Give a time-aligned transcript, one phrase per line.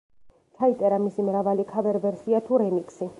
[0.61, 3.09] ჩაიწერა მისი მრავალი ქავერ-ვერსია თუ რემიქსი.